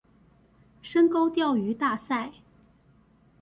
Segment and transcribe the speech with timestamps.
[0.81, 2.33] 深溝釣魚大賽